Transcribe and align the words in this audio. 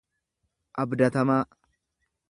abdatamaa. 0.81 1.43